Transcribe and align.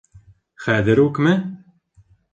Хәҙер 0.63 1.03
үкме? 1.05 1.37